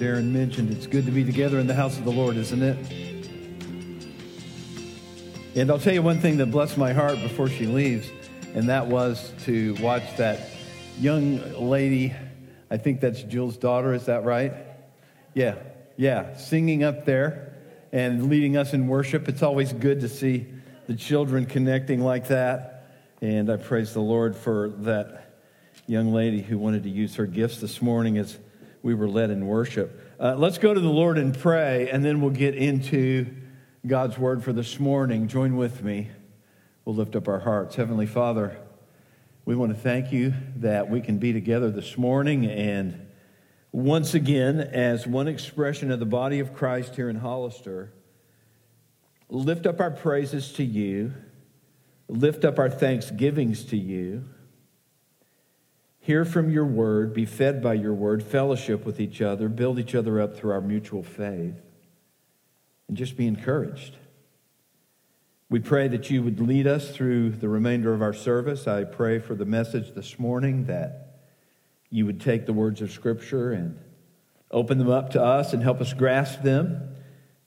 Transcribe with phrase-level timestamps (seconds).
[0.00, 2.78] Darren mentioned, it's good to be together in the house of the Lord, isn't it?
[5.54, 8.08] And I'll tell you one thing that blessed my heart before she leaves,
[8.54, 10.40] and that was to watch that
[10.98, 12.14] young lady.
[12.70, 14.54] I think that's Jill's daughter, is that right?
[15.34, 15.56] Yeah,
[15.98, 17.54] yeah, singing up there
[17.92, 19.28] and leading us in worship.
[19.28, 20.46] It's always good to see
[20.86, 22.86] the children connecting like that.
[23.20, 25.34] And I praise the Lord for that
[25.86, 28.38] young lady who wanted to use her gifts this morning as
[28.82, 30.14] we were led in worship.
[30.18, 33.26] Uh, let's go to the Lord and pray, and then we'll get into
[33.86, 35.28] God's word for this morning.
[35.28, 36.10] Join with me.
[36.84, 37.76] We'll lift up our hearts.
[37.76, 38.56] Heavenly Father,
[39.44, 43.06] we want to thank you that we can be together this morning and
[43.72, 47.92] once again, as one expression of the body of Christ here in Hollister,
[49.28, 51.14] lift up our praises to you,
[52.08, 54.24] lift up our thanksgivings to you
[56.00, 59.94] hear from your word, be fed by your word, fellowship with each other, build each
[59.94, 61.54] other up through our mutual faith,
[62.88, 63.96] and just be encouraged.
[65.50, 68.68] We pray that you would lead us through the remainder of our service.
[68.68, 71.22] I pray for the message this morning that
[71.90, 73.78] you would take the words of Scripture and
[74.50, 76.94] open them up to us and help us grasp them.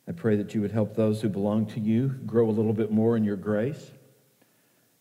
[0.08, 2.92] I pray that you would help those who belong to you grow a little bit
[2.92, 3.92] more in your grace.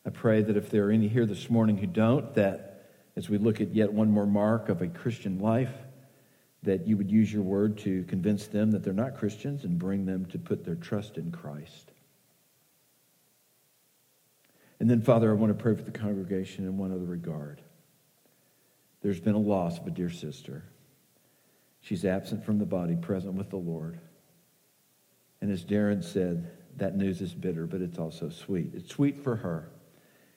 [0.07, 2.72] I pray that if there are any here this morning who don't, that
[3.17, 5.73] as we look at yet one more mark of a Christian life,
[6.63, 10.07] that you would use your word to convince them that they're not Christians and bring
[10.07, 11.91] them to put their trust in Christ.
[14.79, 17.61] And then, Father, I want to pray for the congregation in one other regard.
[19.03, 20.65] There's been a loss of a dear sister.
[21.81, 23.99] She's absent from the body, present with the Lord.
[25.41, 28.71] And as Darren said, that news is bitter, but it's also sweet.
[28.75, 29.71] It's sweet for her.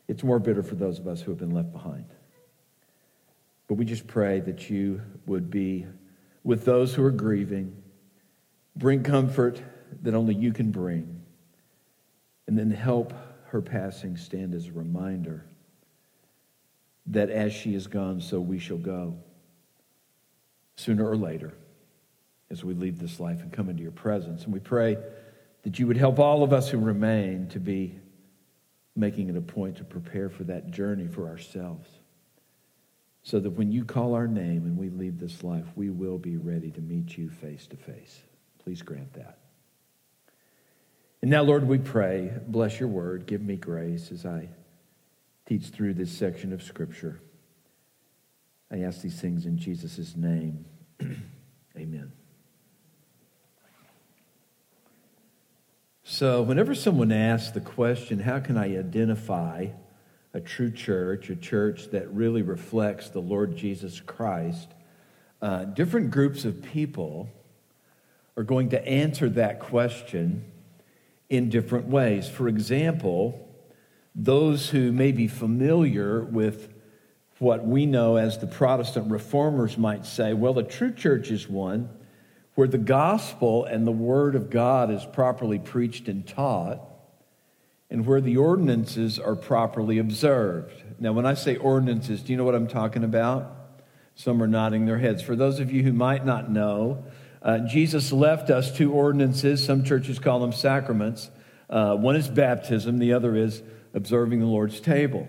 [0.07, 2.05] It's more bitter for those of us who have been left behind.
[3.67, 5.85] But we just pray that you would be
[6.43, 7.75] with those who are grieving,
[8.75, 9.61] bring comfort
[10.03, 11.21] that only you can bring,
[12.47, 13.13] and then help
[13.47, 15.45] her passing stand as a reminder
[17.07, 19.15] that as she is gone, so we shall go
[20.75, 21.53] sooner or later
[22.51, 24.43] as we leave this life and come into your presence.
[24.43, 24.97] And we pray
[25.63, 27.99] that you would help all of us who remain to be
[28.95, 31.87] making it a point to prepare for that journey for ourselves
[33.25, 36.37] so that when you call our name and we leave this life, we will be
[36.37, 38.21] ready to meet you face to face.
[38.63, 39.39] Please grant that.
[41.23, 44.49] And now, Lord, we pray, bless your word, give me grace as I
[45.47, 47.19] teach through this section of Scripture.
[48.71, 50.65] I ask these things in Jesus' name.
[51.75, 52.11] Amen.
[56.03, 59.69] So, whenever someone asks the question, how can I identify
[60.35, 64.67] a true church, a church that really reflects the Lord Jesus Christ,
[65.41, 67.29] uh, different groups of people
[68.35, 70.43] are going to answer that question
[71.29, 72.27] in different ways.
[72.27, 73.47] For example,
[74.13, 76.67] those who may be familiar with
[77.39, 81.89] what we know as the Protestant reformers might say, well, a true church is one
[82.55, 86.81] where the gospel and the word of God is properly preached and taught
[87.95, 90.83] and where the ordinances are properly observed.
[90.99, 93.55] Now, when I say ordinances, do you know what I'm talking about?
[94.15, 95.21] Some are nodding their heads.
[95.21, 97.05] For those of you who might not know,
[97.41, 99.63] uh, Jesus left us two ordinances.
[99.63, 101.29] Some churches call them sacraments.
[101.69, 103.63] Uh, one is baptism, the other is
[103.93, 105.25] observing the Lord's table.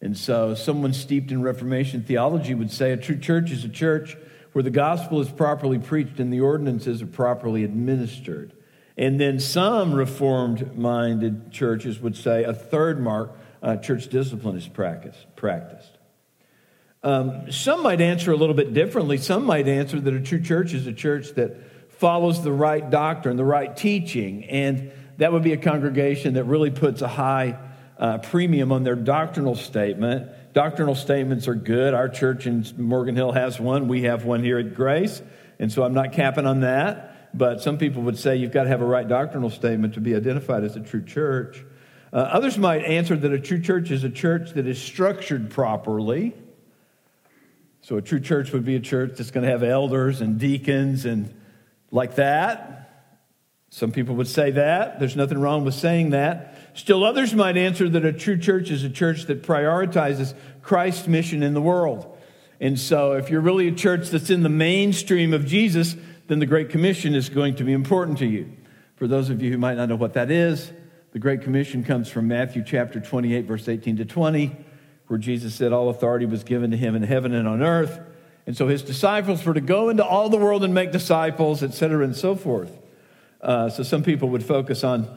[0.00, 4.16] And so, someone steeped in Reformation theology would say a true church is a church
[4.52, 8.54] where the gospel is properly preached and the ordinances are properly administered.
[8.96, 14.68] And then some reformed minded churches would say a third mark uh, church discipline is
[14.68, 15.26] practiced.
[15.36, 15.90] practiced.
[17.02, 19.18] Um, some might answer a little bit differently.
[19.18, 23.36] Some might answer that a true church is a church that follows the right doctrine,
[23.36, 27.58] the right teaching, and that would be a congregation that really puts a high
[27.98, 30.30] uh, premium on their doctrinal statement.
[30.52, 31.94] Doctrinal statements are good.
[31.94, 33.88] Our church in Morgan Hill has one.
[33.88, 35.20] We have one here at Grace,
[35.58, 38.68] and so I'm not capping on that but some people would say you've got to
[38.68, 41.64] have a right doctrinal statement to be identified as a true church.
[42.12, 46.32] Uh, others might answer that a true church is a church that is structured properly.
[47.80, 51.04] So a true church would be a church that's going to have elders and deacons
[51.04, 51.34] and
[51.90, 52.84] like that.
[53.70, 55.00] Some people would say that.
[55.00, 56.56] There's nothing wrong with saying that.
[56.74, 61.42] Still, others might answer that a true church is a church that prioritizes Christ's mission
[61.42, 62.16] in the world.
[62.60, 66.46] And so, if you're really a church that's in the mainstream of Jesus, then the
[66.46, 68.50] Great Commission is going to be important to you.
[68.96, 70.72] For those of you who might not know what that is,
[71.12, 74.56] the Great Commission comes from Matthew chapter 28, verse 18 to 20,
[75.06, 78.00] where Jesus said, All authority was given to him in heaven and on earth.
[78.46, 81.72] And so his disciples were to go into all the world and make disciples, et
[81.72, 82.76] cetera, and so forth.
[83.40, 85.08] Uh, so some people would focus on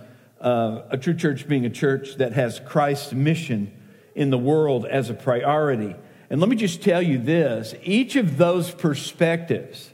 [0.42, 3.74] uh, a true church being a church that has Christ's mission
[4.16, 5.96] in the world as a priority.
[6.30, 9.92] And let me just tell you this each of those perspectives,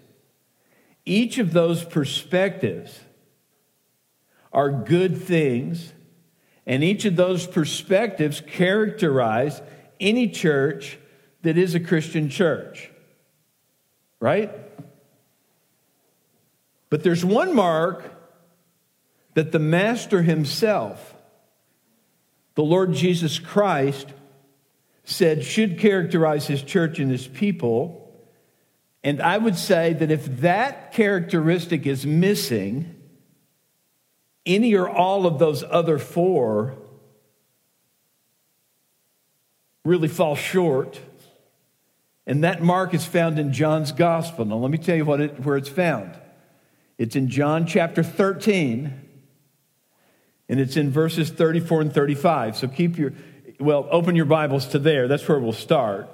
[1.06, 3.00] each of those perspectives
[4.52, 5.92] are good things,
[6.66, 9.62] and each of those perspectives characterize
[10.00, 10.98] any church
[11.42, 12.90] that is a Christian church.
[14.20, 14.52] Right?
[16.90, 18.06] But there's one mark
[19.34, 21.16] that the Master himself,
[22.56, 24.08] the Lord Jesus Christ,
[25.04, 28.03] said should characterize his church and his people.
[29.04, 32.96] And I would say that if that characteristic is missing,
[34.46, 36.78] any or all of those other four
[39.86, 41.00] really fall short.
[42.26, 44.46] And that mark is found in John's gospel.
[44.46, 46.18] Now, let me tell you what it, where it's found.
[46.98, 49.02] It's in John chapter 13,
[50.48, 52.56] and it's in verses 34 and 35.
[52.56, 53.14] So keep your,
[53.60, 55.08] well, open your Bibles to there.
[55.08, 56.10] That's where we'll start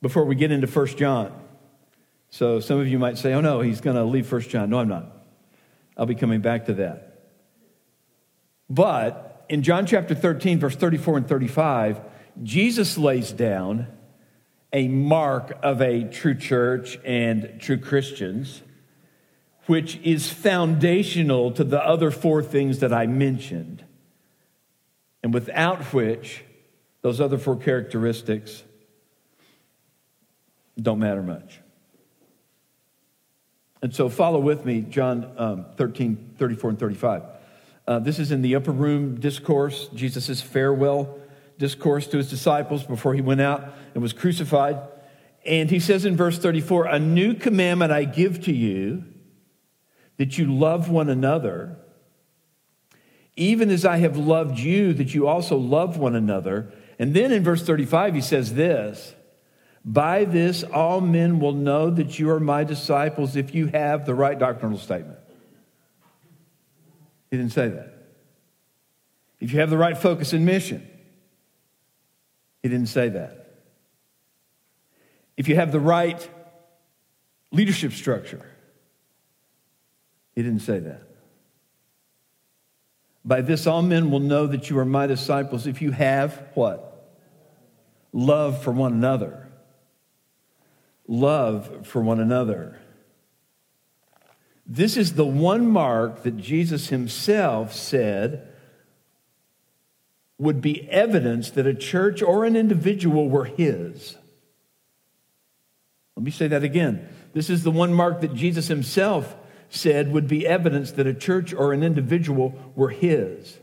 [0.00, 1.32] before we get into 1 John.
[2.30, 4.70] So some of you might say, oh no, he's going to leave 1 John.
[4.70, 5.06] No, I'm not.
[5.96, 7.10] I'll be coming back to that.
[8.68, 12.00] But in John chapter 13, verse 34 and 35,
[12.42, 13.88] Jesus lays down
[14.72, 18.62] a mark of a true church and true Christians,
[19.66, 23.84] which is foundational to the other four things that I mentioned,
[25.24, 26.44] and without which
[27.02, 28.62] those other four characteristics
[30.80, 31.60] don't matter much.
[33.82, 37.22] And so follow with me, John um, 13, 34 and 35.
[37.86, 41.18] Uh, this is in the upper room discourse, Jesus' farewell
[41.58, 44.78] discourse to his disciples before he went out and was crucified.
[45.46, 49.04] And he says in verse 34 A new commandment I give to you,
[50.16, 51.76] that you love one another,
[53.36, 56.72] even as I have loved you, that you also love one another.
[56.98, 59.14] And then in verse 35, he says this
[59.84, 64.14] By this all men will know that you are my disciples if you have the
[64.14, 65.18] right doctrinal statement.
[67.30, 67.94] He didn't say that.
[69.40, 70.86] If you have the right focus and mission.
[72.62, 73.40] He didn't say that.
[75.36, 76.28] If you have the right
[77.50, 78.44] leadership structure,
[80.34, 81.02] he didn't say that.
[83.24, 86.86] By this, all men will know that you are my disciples if you have what?
[88.12, 89.49] Love for one another.
[91.10, 92.78] Love for one another.
[94.64, 98.46] This is the one mark that Jesus himself said
[100.38, 104.16] would be evidence that a church or an individual were his.
[106.14, 107.08] Let me say that again.
[107.32, 109.34] This is the one mark that Jesus himself
[109.68, 113.58] said would be evidence that a church or an individual were his.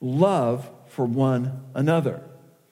[0.00, 2.24] Love for one another.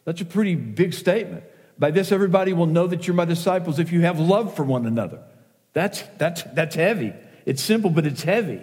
[0.05, 1.45] That's a pretty big statement.
[1.79, 4.87] By this, everybody will know that you're my disciples if you have love for one
[4.87, 5.21] another.
[5.73, 7.13] That's, that's, that's heavy.
[7.45, 8.61] It's simple, but it's heavy.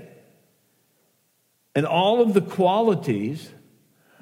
[1.76, 3.50] And all of the qualities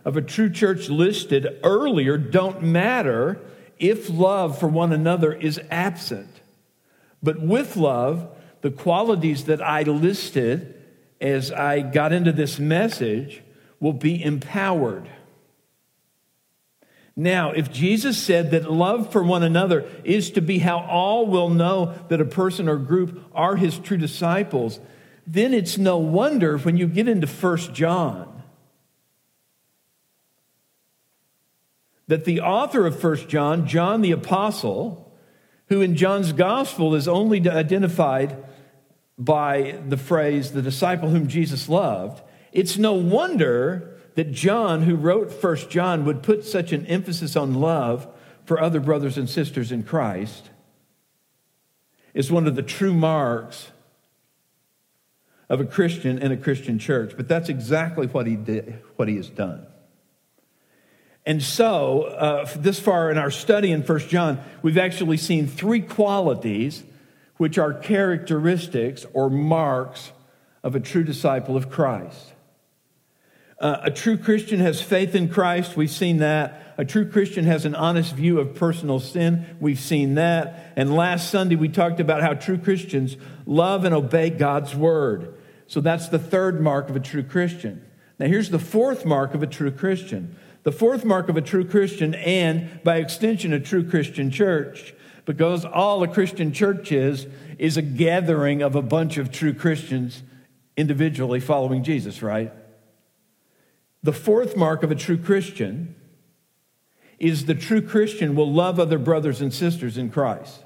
[0.05, 3.39] of a true church listed earlier don't matter
[3.77, 6.41] if love for one another is absent.
[7.21, 8.29] But with love,
[8.61, 10.75] the qualities that I listed
[11.21, 13.41] as I got into this message
[13.79, 15.09] will be empowered.
[17.19, 21.49] Now, if Jesus said that love for one another is to be how all will
[21.49, 24.79] know that a person or group are his true disciples,
[25.27, 28.41] then it's no wonder when you get into First John
[32.07, 35.13] that the author of First John, John the Apostle,
[35.67, 38.41] who in John's gospel is only identified
[39.17, 42.23] by the phrase, the disciple whom Jesus loved,
[42.53, 47.53] it's no wonder that John, who wrote First John, would put such an emphasis on
[47.53, 48.05] love
[48.43, 50.49] for other brothers and sisters in Christ.
[52.13, 53.71] is one of the true marks
[55.47, 57.13] of a Christian in a Christian church.
[57.15, 59.65] But that's exactly what he did, what he has done.
[61.25, 65.79] And so, uh, this far in our study in First John, we've actually seen three
[65.79, 66.83] qualities
[67.37, 70.11] which are characteristics or marks
[70.61, 72.33] of a true disciple of Christ.
[73.59, 75.75] Uh, a true Christian has faith in Christ.
[75.75, 76.73] We've seen that.
[76.77, 79.45] A true Christian has an honest view of personal sin.
[79.59, 80.71] We've seen that.
[80.77, 85.35] And last Sunday, we talked about how true Christians love and obey God's word.
[85.67, 87.85] So that's the third mark of a true Christian.
[88.17, 91.63] Now, here's the fourth mark of a true Christian the fourth mark of a true
[91.63, 94.93] Christian, and by extension, a true Christian church.
[95.25, 100.21] Because all a Christian church is, is a gathering of a bunch of true Christians
[100.75, 102.51] individually following Jesus, right?
[104.03, 105.95] The fourth mark of a true Christian
[107.17, 110.63] is the true Christian will love other brothers and sisters in Christ.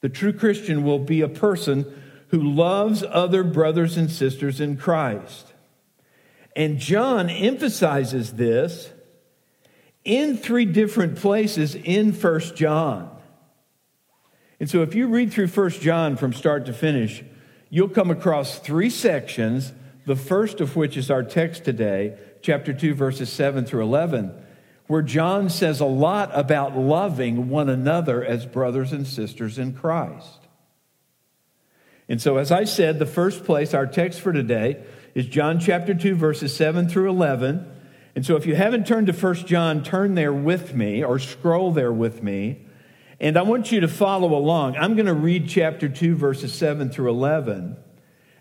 [0.00, 1.84] The true Christian will be a person
[2.28, 5.52] who loves other brothers and sisters in Christ.
[6.56, 8.90] And John emphasizes this
[10.04, 13.10] in three different places in First John.
[14.58, 17.22] And so if you read through First John from start to finish,
[17.68, 19.72] you'll come across three sections,
[20.06, 24.32] the first of which is our text today, chapter 2, verses 7 through 11,
[24.86, 30.38] where John says a lot about loving one another as brothers and sisters in Christ.
[32.08, 34.82] And so, as I said, the first place, our text for today,
[35.14, 37.64] is John chapter 2, verses 7 through 11.
[38.16, 41.72] And so, if you haven't turned to 1 John, turn there with me or scroll
[41.72, 42.66] there with me.
[43.20, 44.76] And I want you to follow along.
[44.76, 47.76] I'm going to read chapter 2, verses 7 through 11,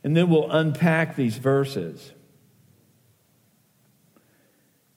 [0.04, 2.12] and then we'll unpack these verses.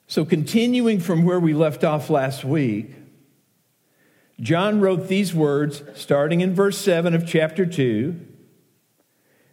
[0.06, 2.94] So, continuing from where we left off last week,
[4.40, 8.20] John wrote these words starting in verse 7 of chapter 2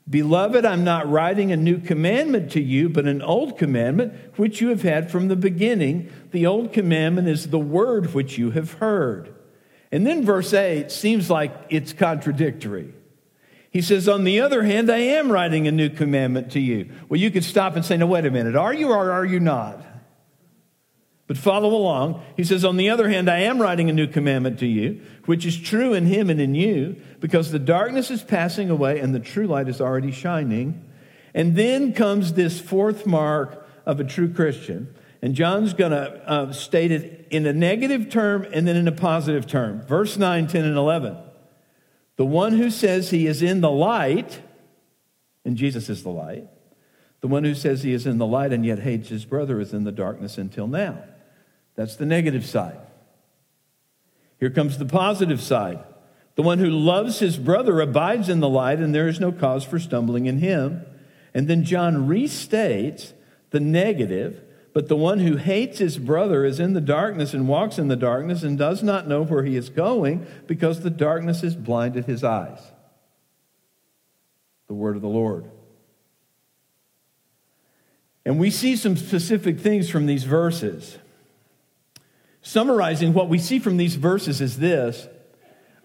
[0.09, 4.69] Beloved, I'm not writing a new commandment to you, but an old commandment which you
[4.69, 6.11] have had from the beginning.
[6.31, 9.35] The old commandment is the word which you have heard.
[9.91, 12.93] And then verse 8 seems like it's contradictory.
[13.71, 16.89] He says, On the other hand, I am writing a new commandment to you.
[17.07, 18.55] Well, you could stop and say, No, wait a minute.
[18.55, 19.85] Are you or are you not?
[21.27, 22.23] But follow along.
[22.35, 25.45] He says, On the other hand, I am writing a new commandment to you, which
[25.45, 29.19] is true in him and in you, because the darkness is passing away and the
[29.19, 30.83] true light is already shining.
[31.35, 34.91] And then comes this fourth mark of a true Christian.
[35.21, 38.91] And John's going to uh, state it in a negative term and then in a
[38.91, 39.81] positive term.
[39.83, 41.15] Verse 9, 10, and 11.
[42.19, 44.41] The one who says he is in the light,
[45.45, 46.49] and Jesus is the light,
[47.21, 49.73] the one who says he is in the light and yet hates his brother is
[49.73, 51.01] in the darkness until now.
[51.75, 52.77] That's the negative side.
[54.37, 55.79] Here comes the positive side.
[56.35, 59.63] The one who loves his brother abides in the light, and there is no cause
[59.63, 60.85] for stumbling in him.
[61.33, 63.13] And then John restates
[63.51, 64.43] the negative,
[64.79, 67.97] but the one who hates his brother is in the darkness and walks in the
[67.97, 72.23] darkness and does not know where he is going because the darkness has blinded his
[72.23, 72.61] eyes.
[74.67, 75.51] The word of the Lord.
[78.23, 80.97] And we see some specific things from these verses.
[82.41, 85.09] Summarizing what we see from these verses is this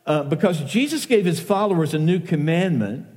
[0.07, 3.09] uh, because Jesus gave his followers a new commandment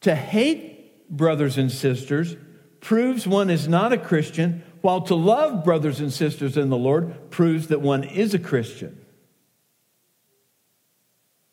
[0.00, 2.34] to hate brothers and sisters
[2.80, 7.30] proves one is not a Christian, while to love brothers and sisters in the Lord
[7.30, 8.98] proves that one is a Christian.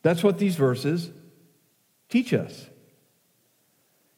[0.01, 1.11] That's what these verses
[2.09, 2.67] teach us.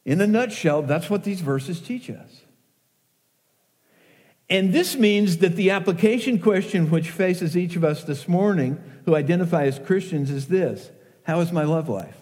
[0.04, 2.42] In a nutshell, that's what these verses teach us.
[4.48, 9.14] And this means that the application question which faces each of us this morning who
[9.14, 10.90] identify as Christians is this
[11.24, 12.19] How is my love life?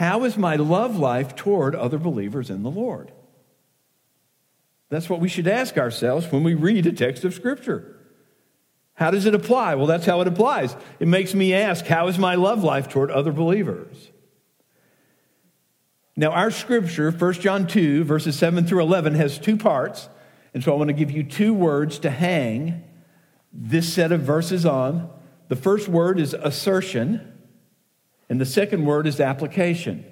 [0.00, 3.12] How is my love life toward other believers in the Lord?
[4.88, 7.98] That's what we should ask ourselves when we read a text of Scripture.
[8.94, 9.74] How does it apply?
[9.74, 10.74] Well, that's how it applies.
[11.00, 14.10] It makes me ask, How is my love life toward other believers?
[16.16, 20.08] Now, our scripture, 1 John 2, verses 7 through 11, has two parts.
[20.54, 22.84] And so I want to give you two words to hang
[23.52, 25.10] this set of verses on.
[25.48, 27.30] The first word is assertion,
[28.30, 30.04] and the second word is application.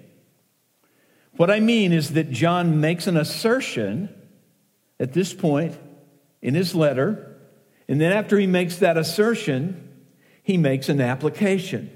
[1.37, 4.15] What I mean is that John makes an assertion
[4.99, 5.79] at this point
[6.43, 7.37] in his letter,
[7.89, 9.89] and then after he makes that assertion,
[10.43, 11.91] he makes an application.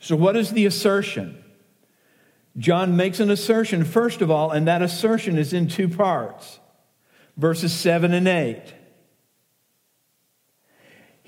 [0.00, 1.44] So, what is the assertion?
[2.56, 6.58] John makes an assertion, first of all, and that assertion is in two parts
[7.36, 8.74] verses 7 and 8.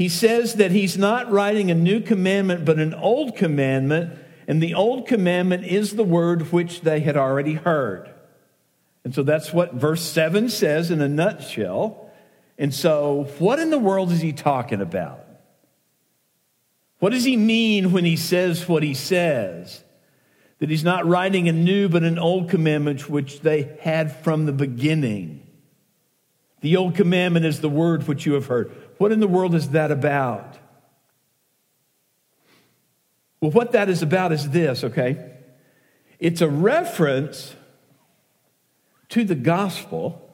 [0.00, 4.72] He says that he's not writing a new commandment, but an old commandment, and the
[4.72, 8.08] old commandment is the word which they had already heard.
[9.04, 12.10] And so that's what verse 7 says in a nutshell.
[12.56, 15.22] And so, what in the world is he talking about?
[17.00, 19.84] What does he mean when he says what he says?
[20.60, 24.52] that he's not writing a new but an old commandment which they had from the
[24.52, 25.46] beginning.
[26.60, 28.70] The old commandment is the word which you have heard.
[29.00, 30.58] What in the world is that about?
[33.40, 35.38] Well, what that is about is this, okay?
[36.18, 37.54] It's a reference
[39.08, 40.30] to the gospel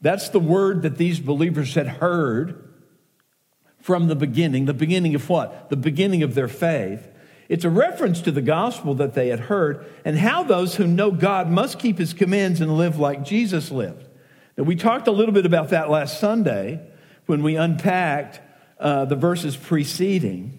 [0.00, 2.68] That's the word that these believers had heard
[3.78, 4.64] from the beginning.
[4.64, 5.70] The beginning of what?
[5.70, 7.06] The beginning of their faith.
[7.48, 11.12] It's a reference to the gospel that they had heard and how those who know
[11.12, 14.08] God must keep his commands and live like Jesus lived.
[14.56, 16.88] Now, we talked a little bit about that last Sunday
[17.26, 18.40] when we unpacked
[18.78, 20.58] uh, the verses preceding.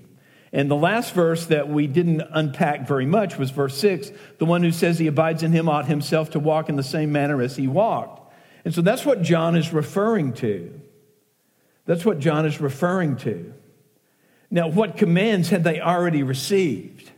[0.51, 4.11] And the last verse that we didn't unpack very much was verse 6.
[4.37, 7.11] The one who says he abides in him ought himself to walk in the same
[7.11, 8.33] manner as he walked.
[8.63, 10.79] And so that's what John is referring to.
[11.85, 13.53] That's what John is referring to.
[14.49, 17.11] Now, what commands had they already received?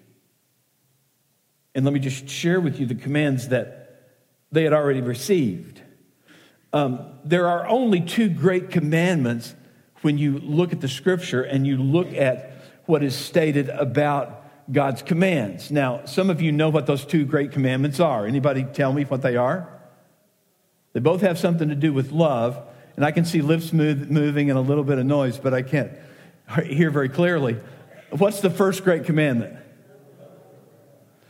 [1.75, 4.15] And let me just share with you the commands that
[4.51, 5.81] they had already received.
[6.75, 9.55] Um, there are only two great commandments
[10.01, 12.51] when you look at the scripture and you look at
[12.85, 15.71] what is stated about God's commands.
[15.71, 18.25] Now, some of you know what those two great commandments are.
[18.25, 19.69] Anybody tell me what they are?
[20.91, 22.61] They both have something to do with love,
[22.97, 25.61] and I can see lips move, moving and a little bit of noise, but I
[25.61, 25.93] can't
[26.65, 27.57] hear very clearly.
[28.09, 29.55] What's the first great commandment?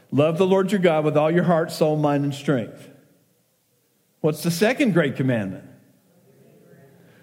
[0.10, 2.90] Love the Lord your God with all your heart, soul, mind, and strength.
[4.25, 5.65] What's the second great commandment?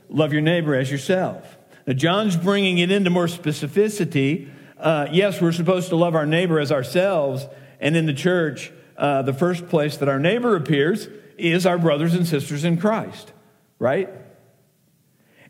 [0.09, 1.59] Love your neighbor as yourself.
[1.85, 4.49] Now, John's bringing it into more specificity.
[4.78, 7.44] Uh, yes, we're supposed to love our neighbor as ourselves,
[7.80, 12.14] and in the church, uh, the first place that our neighbor appears is our brothers
[12.14, 13.32] and sisters in Christ,
[13.80, 14.09] right?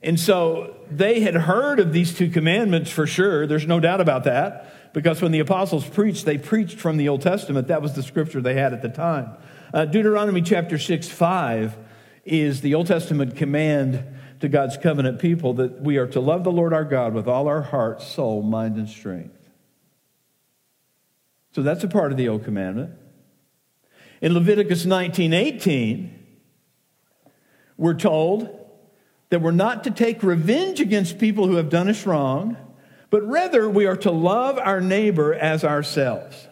[0.02, 3.46] And so they had heard of these two commandments for sure.
[3.46, 4.94] There's no doubt about that.
[4.94, 7.68] Because when the apostles preached, they preached from the Old Testament.
[7.68, 9.36] That was the scripture they had at the time.
[9.72, 11.78] Uh, Deuteronomy chapter 6, 5
[12.26, 14.04] is the Old Testament command
[14.40, 17.48] to God's covenant people that we are to love the Lord our God with all
[17.48, 19.48] our heart, soul, mind, and strength.
[21.52, 22.90] So that's a part of the Old Commandment.
[24.20, 26.18] In Leviticus 19 18,
[27.78, 28.50] we're told
[29.30, 32.58] that we're not to take revenge against people who have done us wrong,
[33.08, 36.48] but rather we are to love our neighbor as ourselves.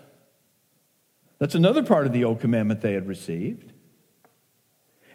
[1.40, 3.72] That's another part of the old commandment they had received.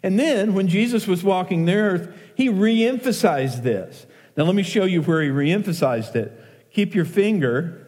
[0.02, 4.06] And then when Jesus was walking the earth, he reemphasized this.
[4.36, 6.38] Now let me show you where he reemphasized it.
[6.72, 7.86] Keep your finger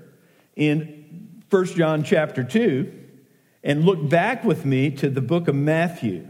[0.57, 2.93] in 1 John chapter 2
[3.63, 6.27] and look back with me to the book of Matthew.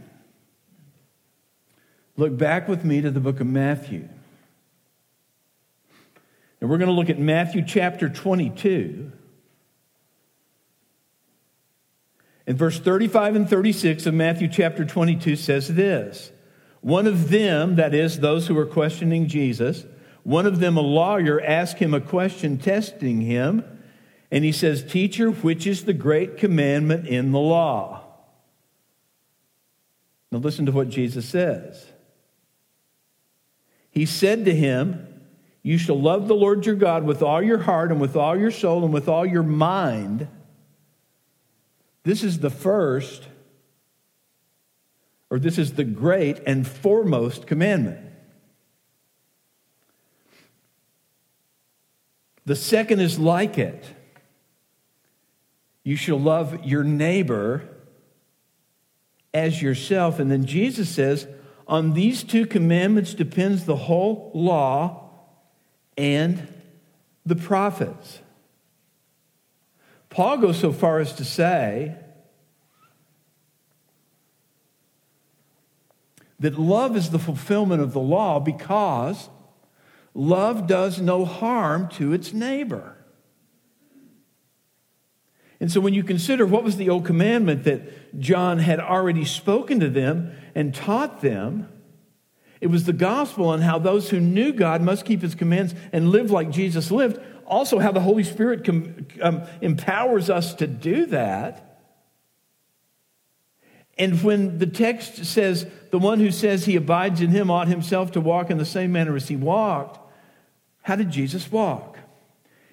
[2.17, 4.09] Look back with me to the book of Matthew.
[6.61, 9.13] And we're going to look at Matthew chapter 22.
[12.49, 16.33] And verse 35 and 36 of Matthew chapter 22 says this
[16.81, 19.85] One of them, that is, those who are questioning Jesus,
[20.23, 23.63] one of them, a lawyer, asked him a question, testing him.
[24.31, 28.03] And he says, Teacher, which is the great commandment in the law?
[30.33, 31.85] Now listen to what Jesus says.
[33.91, 35.07] He said to him,
[35.63, 38.51] You shall love the Lord your God with all your heart and with all your
[38.51, 40.29] soul and with all your mind.
[42.09, 43.29] This is the first,
[45.29, 47.99] or this is the great and foremost commandment.
[52.47, 53.85] The second is like it.
[55.85, 57.69] You shall love your neighbor
[59.35, 60.19] as yourself.
[60.19, 61.29] And then Jesus says,
[61.67, 65.11] On these two commandments depends the whole law
[65.99, 66.55] and
[67.27, 68.21] the prophets.
[70.19, 71.95] Paul goes so far as to say
[76.41, 79.29] that love is the fulfillment of the law because
[80.15, 82.97] love does no harm to its neighbor.
[85.61, 89.79] And so when you consider what was the old commandment that John had already spoken
[89.79, 91.69] to them and taught them,
[92.61, 96.11] it was the gospel and how those who knew God must keep his commands and
[96.11, 97.21] live like Jesus lived.
[97.47, 101.81] Also, how the Holy Spirit com- um, empowers us to do that.
[103.97, 108.13] And when the text says, the one who says he abides in him ought himself
[108.13, 109.99] to walk in the same manner as he walked,
[110.83, 111.99] how did Jesus walk?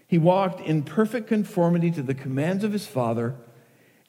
[0.08, 3.36] He walked in perfect conformity to the commands of his Father,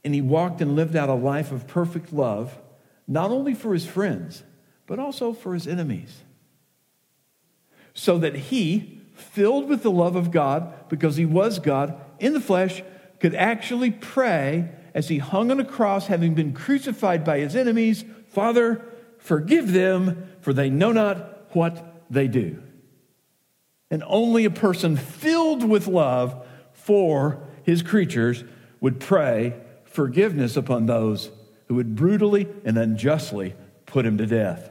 [0.05, 2.59] and he walked and lived out a life of perfect love,
[3.09, 4.43] not only for his friends,
[4.87, 6.23] but also for his enemies.
[7.95, 12.41] So that he, filled with the love of God, because he was God in the
[12.41, 12.83] flesh,
[13.21, 18.05] could actually pray as he hung on a cross, having been crucified by his enemies
[18.37, 18.85] Father,
[19.17, 22.63] forgive them, for they know not what they do.
[23.91, 28.45] And only a person filled with love for his creatures
[28.79, 31.31] would pray forgiveness upon those
[31.67, 33.55] who would brutally and unjustly
[33.87, 34.71] put him to death.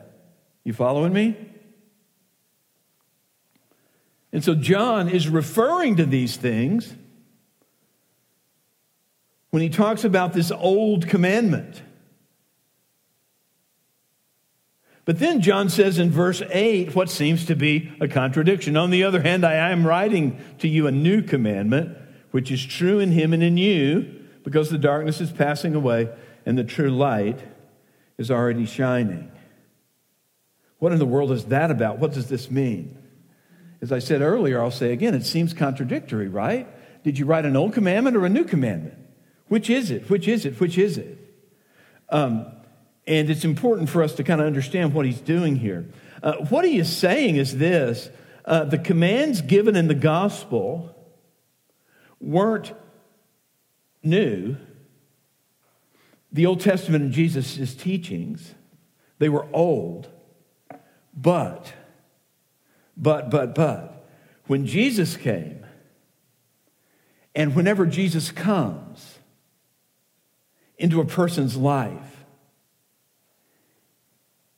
[0.65, 1.37] You following me?
[4.33, 6.93] And so John is referring to these things
[9.51, 11.81] when he talks about this old commandment.
[15.05, 18.75] But then John says in verse 8 what seems to be a contradiction.
[18.75, 21.95] On the other hand, I am writing to you a new commandment,
[22.31, 26.09] which is true in him and in you, because the darkness is passing away
[26.43, 27.39] and the true light
[28.17, 29.31] is already shining.
[30.85, 31.97] What in the world is that about?
[31.97, 32.95] What does this mean?
[33.81, 36.67] As I said earlier, I'll say again, it seems contradictory, right?
[37.03, 38.93] Did you write an old commandment or a new commandment?
[39.47, 40.07] Which is it?
[40.11, 40.59] Which is it?
[40.59, 41.17] Which is it?
[42.09, 42.45] Um,
[43.07, 45.89] and it's important for us to kind of understand what he's doing here.
[46.21, 48.11] Uh, what he is saying is this
[48.45, 50.95] uh, the commands given in the gospel
[52.21, 52.75] weren't
[54.03, 54.55] new.
[56.31, 58.53] The Old Testament and Jesus' teachings,
[59.17, 60.09] they were old.
[61.15, 61.73] But,
[62.97, 64.07] but, but, but,
[64.47, 65.65] when Jesus came,
[67.33, 69.19] and whenever Jesus comes
[70.77, 72.25] into a person's life,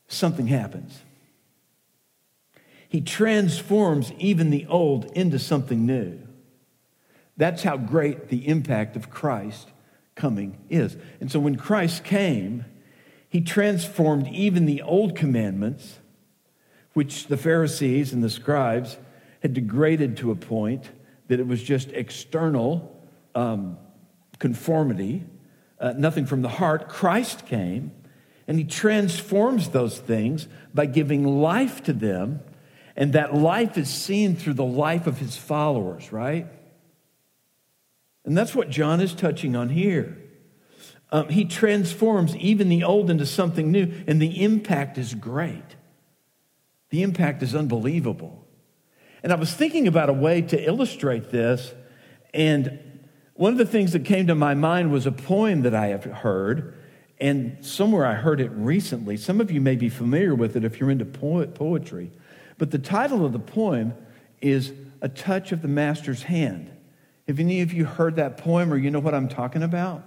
[0.08, 1.02] something happens.
[2.90, 6.20] He transforms even the old into something new.
[7.36, 9.70] That's how great the impact of Christ
[10.16, 10.98] coming is.
[11.20, 12.66] And so when Christ came,
[13.30, 16.00] he transformed even the old commandments,
[16.98, 18.98] which the Pharisees and the scribes
[19.44, 20.90] had degraded to a point
[21.28, 23.00] that it was just external
[23.36, 23.78] um,
[24.40, 25.24] conformity,
[25.80, 26.90] uh, nothing from the heart.
[26.90, 27.92] Christ came
[28.48, 32.40] and he transforms those things by giving life to them.
[32.96, 36.48] And that life is seen through the life of his followers, right?
[38.26, 40.18] And that's what John is touching on here.
[41.12, 45.76] Um, he transforms even the old into something new, and the impact is great.
[46.90, 48.46] The impact is unbelievable.
[49.24, 51.74] And I was thinking about a way to illustrate this,
[52.34, 52.80] and
[53.34, 56.04] one of the things that came to my mind was a poem that I have
[56.04, 56.76] heard
[57.20, 59.18] and somewhere I heard it recently.
[59.18, 62.12] Some of you may be familiar with it if you're into poetry.
[62.58, 63.94] But the title of the poem
[64.42, 64.72] is
[65.02, 66.72] A Touch of the Master's Hand.
[67.28, 70.04] Have any of you heard that poem or you know what I'm talking about?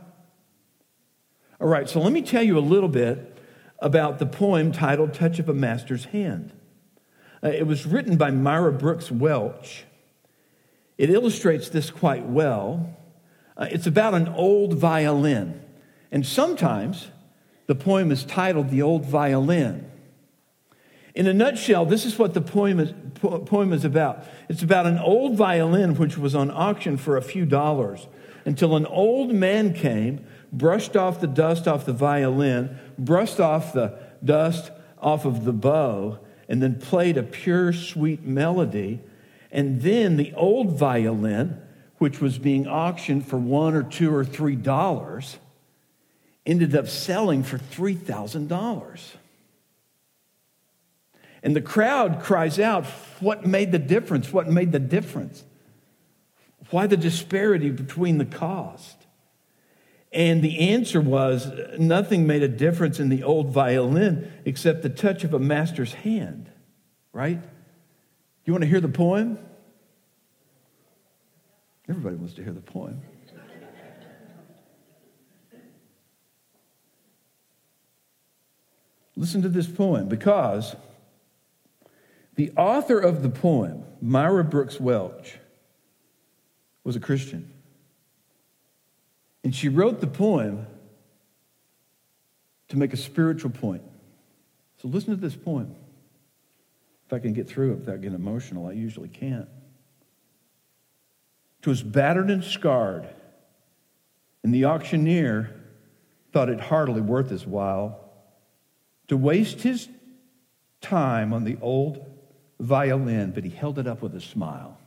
[1.61, 3.39] All right, so let me tell you a little bit
[3.81, 6.53] about the poem titled Touch of a Master's Hand.
[7.43, 9.85] Uh, it was written by Myra Brooks Welch.
[10.99, 12.97] It illustrates this quite well.
[13.57, 15.63] Uh, it's about an old violin.
[16.13, 17.09] And sometimes
[17.67, 19.91] the poem is titled The Old Violin.
[21.15, 24.25] In a nutshell, this is what the poem is, poem is about.
[24.49, 28.07] It's about an old violin which was on auction for a few dollars
[28.45, 33.99] until an old man came, brushed off the dust off the violin, brushed off the
[34.25, 36.19] dust off of the bow,
[36.51, 39.01] and then played a pure, sweet melody.
[39.53, 41.63] And then the old violin,
[41.99, 45.39] which was being auctioned for one or two or three dollars,
[46.45, 49.01] ended up selling for $3,000.
[51.45, 52.85] And the crowd cries out,
[53.21, 54.33] What made the difference?
[54.33, 55.45] What made the difference?
[56.71, 59.00] Why the disparity between the cost?
[60.13, 65.23] And the answer was nothing made a difference in the old violin except the touch
[65.23, 66.51] of a master's hand,
[67.13, 67.41] right?
[68.45, 69.39] You want to hear the poem?
[71.89, 73.01] Everybody wants to hear the poem.
[79.17, 80.75] Listen to this poem because
[82.37, 85.39] the author of the poem, Myra Brooks Welch,
[86.85, 87.53] was a Christian.
[89.43, 90.67] And she wrote the poem
[92.69, 93.83] to make a spiritual point.
[94.79, 95.75] So listen to this poem.
[97.07, 99.49] If I can get through it without getting emotional, I usually can't.
[101.69, 103.09] was battered and scarred,
[104.43, 105.55] and the auctioneer
[106.33, 108.01] thought it hardly worth his while
[109.09, 109.89] to waste his
[110.81, 112.07] time on the old
[112.61, 114.79] violin, but he held it up with a smile.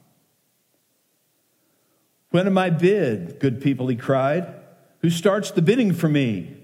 [2.34, 3.90] When am I bid, good people?
[3.90, 4.52] He cried.
[5.02, 6.58] Who starts the bidding for me?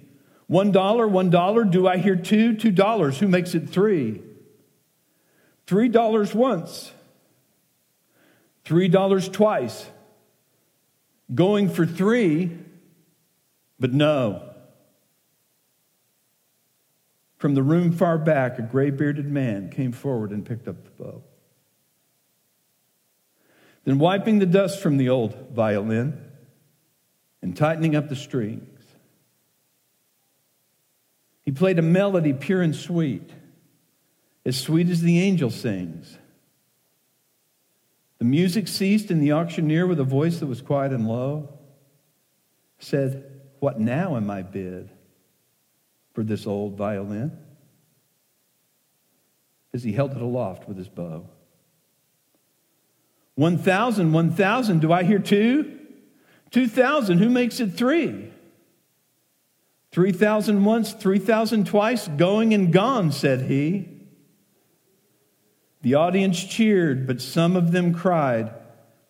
[0.48, 1.64] One dollar, one dollar.
[1.64, 2.56] Do I hear two?
[2.56, 3.20] Two dollars.
[3.20, 4.24] Who makes it three?
[5.68, 6.92] Three dollars once.
[8.66, 9.86] Three dollars twice.
[11.36, 12.58] Going for three,
[13.80, 14.42] but no.
[17.38, 21.04] From the room far back, a gray bearded man came forward and picked up the
[21.04, 21.24] bow.
[23.90, 26.24] Then, wiping the dust from the old violin
[27.42, 28.84] and tightening up the strings,
[31.42, 33.32] he played a melody pure and sweet,
[34.46, 36.20] as sweet as the angel sings.
[38.20, 41.58] The music ceased, and the auctioneer, with a voice that was quiet and low,
[42.78, 44.92] said, What now am I bid
[46.14, 47.36] for this old violin?
[49.74, 51.28] As he held it aloft with his bow.
[53.40, 55.80] One thousand, one thousand, do I hear two?
[56.52, 58.34] Two thousand, who makes it three?
[59.94, 63.88] Three thousand once, three thousand twice, going and gone, said he.
[65.84, 68.54] The audience cheered, but some of them cried,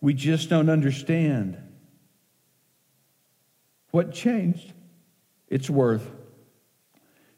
[0.00, 1.58] We just don't understand.
[3.90, 4.72] What changed?
[5.48, 6.08] It's worth.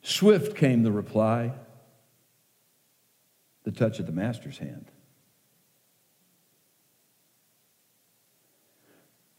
[0.02, 1.54] Swift came the reply
[3.64, 4.91] the touch of the master's hand.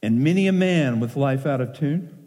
[0.03, 2.25] And many a man with life out of tune,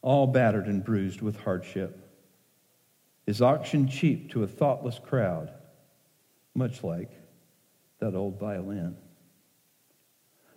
[0.00, 2.10] all battered and bruised with hardship,
[3.26, 5.52] is auctioned cheap to a thoughtless crowd
[6.54, 7.10] much like
[8.00, 8.96] that old violin.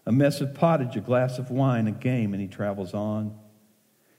[0.06, 3.38] A mess of pottage, a glass of wine, a game, and he travels on.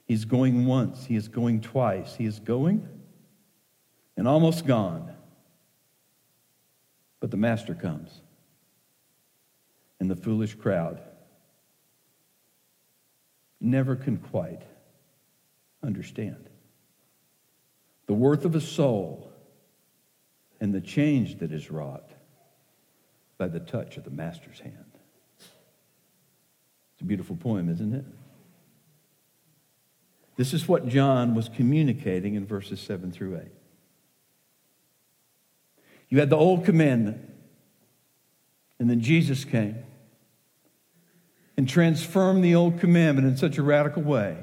[0.05, 2.87] He's going once, he is going twice, he is going
[4.15, 5.11] and almost gone.
[7.19, 8.21] But the master comes,
[9.99, 11.01] and the foolish crowd
[13.63, 14.61] never can quite
[15.81, 16.49] understand.
[18.07, 19.31] The worth of a soul
[20.59, 22.11] and the change that is wrought
[23.37, 24.75] by the touch of the Master's hand.
[25.39, 28.05] It's a beautiful poem, isn't it?
[30.35, 33.43] This is what John was communicating in verses 7 through 8.
[36.09, 37.17] You had the old commandment,
[38.79, 39.83] and then Jesus came
[41.55, 44.37] and transformed the old commandment in such a radical way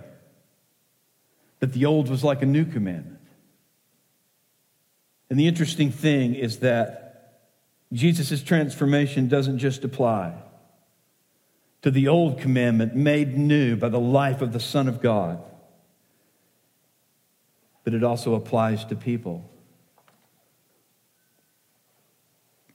[1.59, 3.21] that the old was like a new commandment.
[5.29, 7.39] And the interesting thing is that
[7.93, 10.35] Jesus' transformation doesn't just apply
[11.83, 15.43] to the old commandment made new by the life of the Son of God,
[17.85, 19.49] but it also applies to people.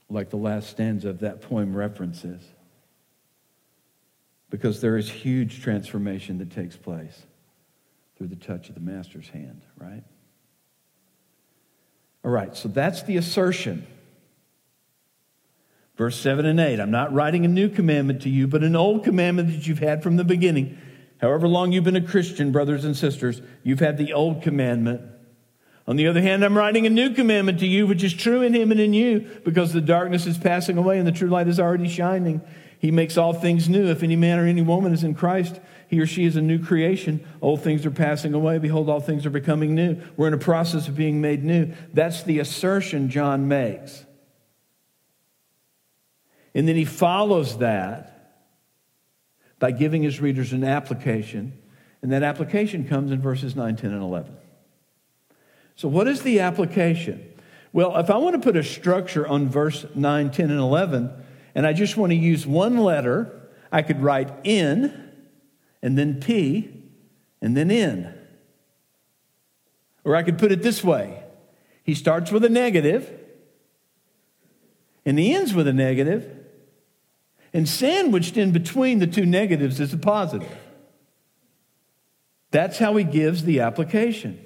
[0.08, 2.42] Like the last stanza of that poem references.
[4.56, 7.24] Because there is huge transformation that takes place
[8.16, 10.02] through the touch of the Master's hand, right?
[12.24, 13.86] All right, so that's the assertion.
[15.98, 19.04] Verse 7 and 8 I'm not writing a new commandment to you, but an old
[19.04, 20.78] commandment that you've had from the beginning.
[21.20, 25.02] However long you've been a Christian, brothers and sisters, you've had the old commandment.
[25.86, 28.54] On the other hand, I'm writing a new commandment to you, which is true in
[28.54, 31.60] him and in you, because the darkness is passing away and the true light is
[31.60, 32.40] already shining.
[32.78, 33.86] He makes all things new.
[33.86, 36.62] If any man or any woman is in Christ, he or she is a new
[36.62, 37.24] creation.
[37.40, 38.58] Old things are passing away.
[38.58, 40.00] Behold, all things are becoming new.
[40.16, 41.72] We're in a process of being made new.
[41.92, 44.04] That's the assertion John makes.
[46.54, 48.12] And then he follows that
[49.58, 51.58] by giving his readers an application.
[52.02, 54.36] And that application comes in verses 9, 10, and 11.
[55.76, 57.32] So, what is the application?
[57.72, 61.10] Well, if I want to put a structure on verse 9, 10, and 11,
[61.56, 65.10] and I just want to use one letter, I could write N
[65.82, 66.84] and then P,
[67.40, 68.12] and then N.
[70.04, 71.22] Or I could put it this way
[71.82, 73.10] He starts with a negative,
[75.06, 76.30] and he ends with a negative,
[77.54, 80.54] and sandwiched in between the two negatives is a positive.
[82.50, 84.44] That's how he gives the application.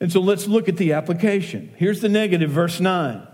[0.00, 1.72] And so let's look at the application.
[1.76, 3.28] Here's the negative, verse 9.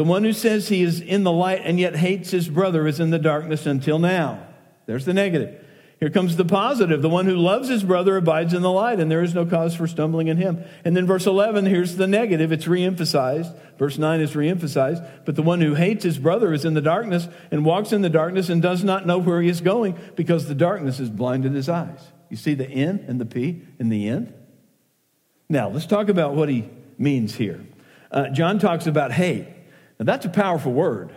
[0.00, 3.00] The one who says he is in the light and yet hates his brother is
[3.00, 4.46] in the darkness until now.
[4.86, 5.62] There's the negative.
[5.98, 7.02] Here comes the positive.
[7.02, 9.76] The one who loves his brother abides in the light, and there is no cause
[9.76, 10.64] for stumbling in him.
[10.86, 12.50] And then verse 11, here's the negative.
[12.50, 13.54] It's reemphasized.
[13.76, 15.06] Verse 9 is reemphasized.
[15.26, 18.08] But the one who hates his brother is in the darkness and walks in the
[18.08, 21.68] darkness and does not know where he is going because the darkness has blinded his
[21.68, 22.00] eyes.
[22.30, 24.32] You see the N and the P in the end?
[25.50, 27.60] Now, let's talk about what he means here.
[28.10, 29.46] Uh, John talks about hate.
[30.00, 31.14] Now, that's a powerful word.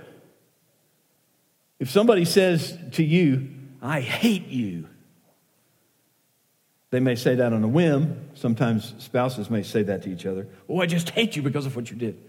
[1.80, 3.50] If somebody says to you,
[3.82, 4.90] I hate you.
[6.90, 8.30] They may say that on a whim.
[8.34, 10.50] Sometimes spouses may say that to each other.
[10.68, 12.22] Oh, I just hate you because of what you did.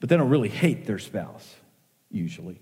[0.00, 1.54] But they don't really hate their spouse,
[2.10, 2.60] usually.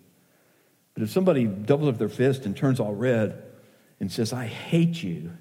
[0.92, 3.42] But if somebody doubles up their fist and turns all red
[3.98, 5.32] and says, I hate you,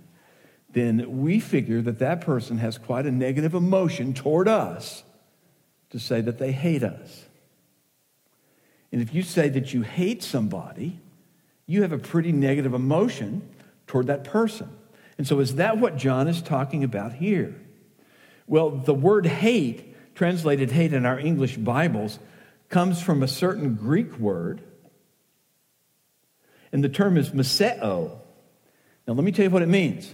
[0.72, 5.04] then we figure that that person has quite a negative emotion toward us
[5.90, 7.27] to say that they hate us.
[8.92, 11.00] And if you say that you hate somebody,
[11.66, 13.48] you have a pretty negative emotion
[13.86, 14.70] toward that person.
[15.18, 17.56] And so, is that what John is talking about here?
[18.46, 22.18] Well, the word hate translated hate in our English Bibles
[22.70, 24.62] comes from a certain Greek word,
[26.72, 28.18] and the term is meseo.
[29.08, 30.14] Now, let me tell you what it means.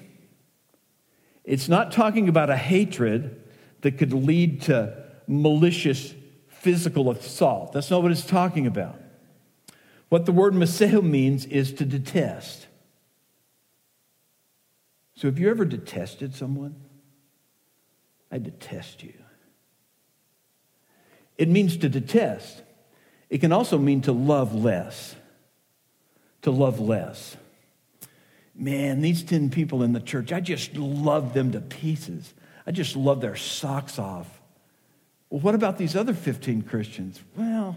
[1.43, 3.41] It's not talking about a hatred
[3.81, 4.93] that could lead to
[5.27, 6.13] malicious
[6.63, 7.73] physical assault.
[7.73, 8.99] That's not what it's talking about.
[10.07, 12.67] What the word meseo means is to detest.
[15.15, 16.75] So, have you ever detested someone?
[18.31, 19.13] I detest you.
[21.37, 22.61] It means to detest.
[23.29, 25.15] It can also mean to love less.
[26.43, 27.35] To love less.
[28.55, 32.33] Man, these 10 people in the church, I just love them to pieces.
[32.65, 34.42] I just love their socks off.
[35.33, 37.19] Well, what about these other 15 Christians?
[37.35, 37.75] Well,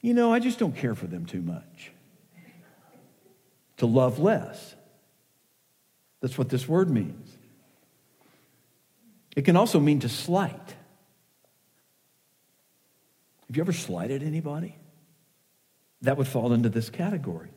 [0.00, 1.92] you know, I just don't care for them too much.
[3.76, 4.74] To love less.
[6.20, 7.30] That's what this word means.
[9.36, 10.74] It can also mean to slight.
[13.46, 14.74] Have you ever slighted anybody?
[16.02, 17.50] That would fall into this category.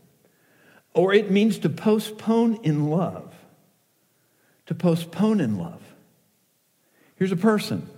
[0.93, 3.33] Or it means to postpone in love.
[4.67, 5.81] To postpone in love.
[7.15, 7.89] Here's a person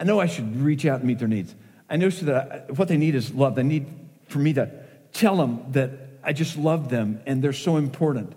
[0.00, 1.54] I know I should reach out and meet their needs.
[1.90, 3.54] I know so that I, what they need is love.
[3.54, 3.86] They need
[4.28, 4.70] for me to
[5.12, 5.90] tell them that
[6.22, 8.34] I just love them and they're so important.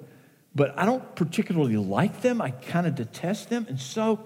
[0.56, 2.42] But I don't particularly like them.
[2.42, 3.66] I kind of detest them.
[3.70, 4.20] And so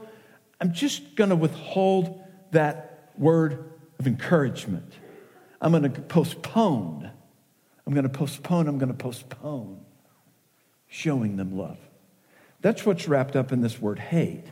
[0.59, 4.93] I'm just going to withhold that word of encouragement.
[5.61, 7.09] I'm going to postpone.
[7.85, 8.67] I'm going to postpone.
[8.67, 9.83] I'm going to postpone
[10.87, 11.77] showing them love.
[12.61, 14.45] That's what's wrapped up in this word hate.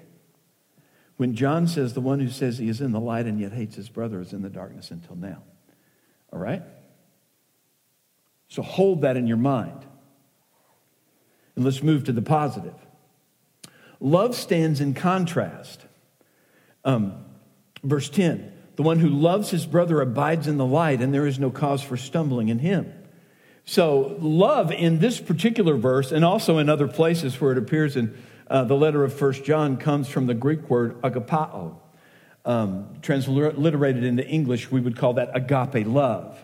[1.23, 3.77] When John says, the one who says he is in the light and yet hates
[3.77, 5.41] his brother is in the darkness until now.
[6.33, 6.62] All right?
[8.49, 9.86] So hold that in your mind.
[11.55, 12.75] And let's move to the positive.
[14.01, 15.86] Love stands in contrast.
[16.83, 17.23] Um,
[17.86, 21.39] verse 10 The one who loves his brother abides in the light, and there is
[21.39, 22.93] no cause for stumbling in him.
[23.63, 28.13] So, love in this particular verse, and also in other places where it appears in
[28.54, 31.76] uh, the letter of First John comes from the Greek word agapao.
[32.46, 36.38] Um, transliterated into English, we would call that agape love.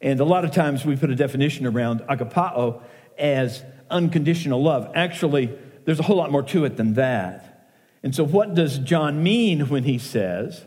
[0.00, 2.82] And a lot of times we put a definition around agapao
[3.16, 4.90] as unconditional love.
[4.96, 7.70] Actually, there's a whole lot more to it than that.
[8.02, 10.64] And so, what does John mean when he says,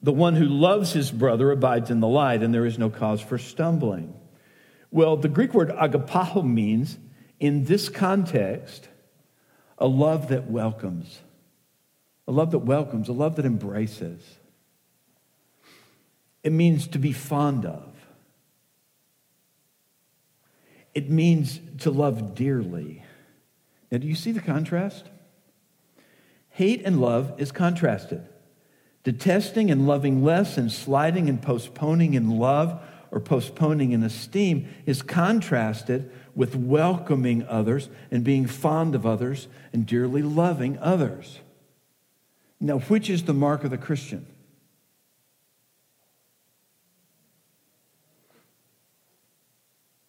[0.00, 3.20] The one who loves his brother abides in the light, and there is no cause
[3.20, 4.14] for stumbling?
[4.92, 6.98] Well, the Greek word agapao means,
[7.40, 8.88] in this context,
[9.78, 11.20] a love that welcomes,
[12.26, 14.22] a love that welcomes, a love that embraces.
[16.42, 17.92] It means to be fond of.
[20.94, 23.02] It means to love dearly.
[23.90, 25.06] Now, do you see the contrast?
[26.50, 28.26] Hate and love is contrasted.
[29.04, 35.02] Detesting and loving less and sliding and postponing in love or postponing in esteem is
[35.02, 41.40] contrasted with welcoming others and being fond of others and dearly loving others.
[42.60, 44.26] Now, which is the mark of the Christian?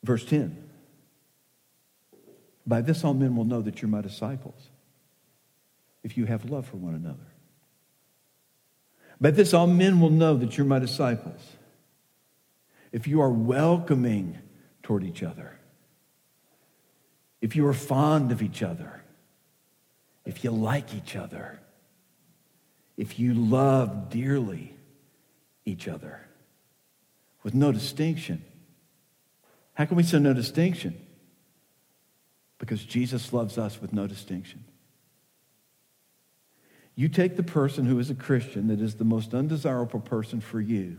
[0.03, 0.55] Verse 10
[2.65, 4.69] By this all men will know that you're my disciples,
[6.03, 7.17] if you have love for one another.
[9.19, 11.41] By this all men will know that you're my disciples,
[12.91, 14.37] if you are welcoming
[14.83, 15.56] toward each other
[17.41, 19.01] if you are fond of each other,
[20.25, 21.59] if you like each other,
[22.97, 24.75] if you love dearly
[25.65, 26.27] each other
[27.43, 28.43] with no distinction.
[29.73, 30.99] How can we say no distinction?
[32.57, 34.63] Because Jesus loves us with no distinction.
[36.95, 40.59] You take the person who is a Christian that is the most undesirable person for
[40.59, 40.97] you,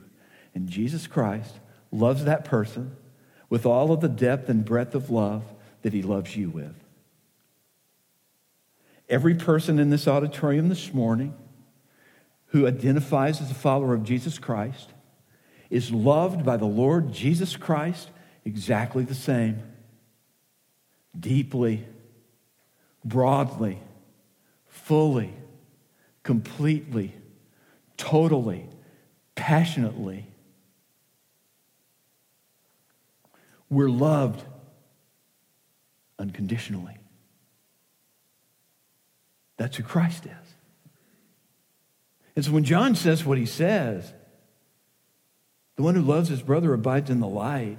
[0.55, 1.59] and Jesus Christ
[1.91, 2.97] loves that person
[3.51, 5.43] with all of the depth and breadth of love
[5.83, 6.75] that he loves you with.
[9.09, 11.35] Every person in this auditorium this morning
[12.49, 14.91] who identifies as a follower of Jesus Christ
[15.71, 18.11] is loved by the Lord Jesus Christ
[18.45, 19.63] exactly the same.
[21.19, 21.87] Deeply,
[23.05, 23.79] broadly,
[24.67, 25.33] fully,
[26.23, 27.15] completely,
[27.97, 28.67] totally,
[29.35, 30.27] passionately.
[33.71, 34.45] We're loved
[36.19, 36.97] unconditionally.
[39.57, 40.55] That's who Christ is.
[42.37, 44.13] And so when John says what he says,
[45.77, 47.79] the one who loves his brother abides in the light,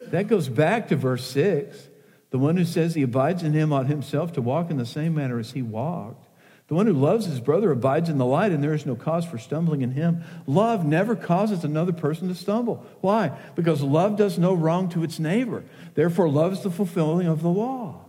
[0.00, 1.88] that goes back to verse 6.
[2.30, 5.14] The one who says he abides in him ought himself to walk in the same
[5.14, 6.25] manner as he walked.
[6.68, 9.24] The one who loves his brother abides in the light, and there is no cause
[9.24, 10.24] for stumbling in him.
[10.46, 12.84] Love never causes another person to stumble.
[13.00, 13.38] Why?
[13.54, 15.62] Because love does no wrong to its neighbor.
[15.94, 18.06] Therefore, love is the fulfilling of the law.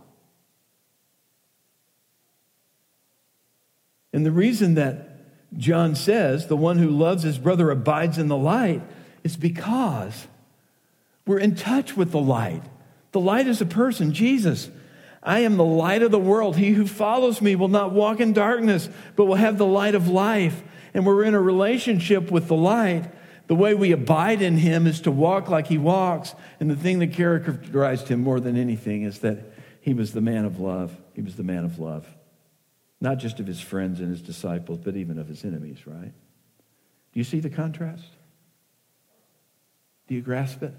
[4.12, 5.20] And the reason that
[5.56, 8.82] John says the one who loves his brother abides in the light
[9.22, 10.26] is because
[11.26, 12.62] we're in touch with the light.
[13.12, 14.70] The light is a person, Jesus.
[15.28, 16.56] I am the light of the world.
[16.56, 20.08] He who follows me will not walk in darkness, but will have the light of
[20.08, 20.62] life.
[20.94, 23.04] And we're in a relationship with the light.
[23.46, 26.34] The way we abide in him is to walk like he walks.
[26.60, 29.52] And the thing that characterized him more than anything is that
[29.82, 30.96] he was the man of love.
[31.12, 32.06] He was the man of love.
[32.98, 36.14] Not just of his friends and his disciples, but even of his enemies, right?
[37.12, 38.08] Do you see the contrast?
[40.06, 40.72] Do you grasp it?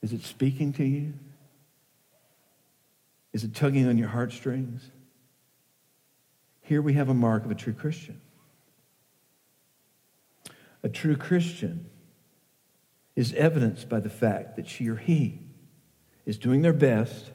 [0.00, 1.12] Is it speaking to you?
[3.32, 4.82] Is it tugging on your heartstrings?
[6.60, 8.20] Here we have a mark of a true Christian.
[10.82, 11.86] A true Christian
[13.14, 15.40] is evidenced by the fact that she or he
[16.24, 17.30] is doing their best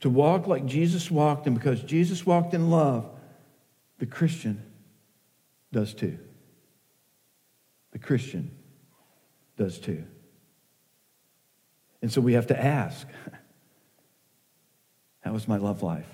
[0.00, 3.08] to walk like Jesus walked, and because Jesus walked in love,
[3.98, 4.62] the Christian
[5.72, 6.18] does too.
[7.92, 8.50] The Christian
[9.56, 10.04] does too.
[12.02, 13.06] And so we have to ask
[15.24, 16.06] how is my love life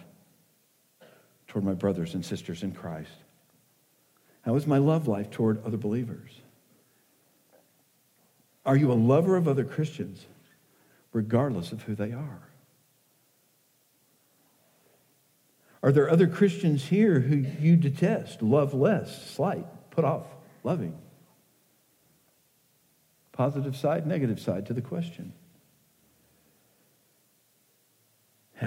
[1.48, 3.10] toward my brothers and sisters in Christ?
[4.42, 6.30] How is my love life toward other believers?
[8.64, 10.26] Are you a lover of other Christians,
[11.12, 12.42] regardless of who they are?
[15.82, 20.26] Are there other Christians here who you detest, love less, slight, put off,
[20.62, 20.96] loving?
[23.32, 25.32] Positive side, negative side to the question.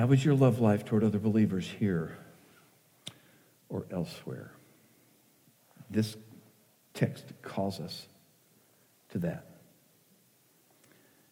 [0.03, 2.17] How is your love life toward other believers here
[3.69, 4.51] or elsewhere?
[5.89, 6.17] This
[6.93, 8.05] text calls us
[9.11, 9.45] to that.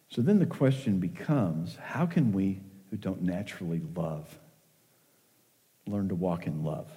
[0.08, 4.38] So then the question becomes how can we who don't naturally love
[5.86, 6.90] learn to walk in love?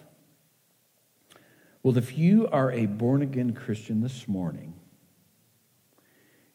[1.83, 4.75] Well, if you are a born again Christian this morning,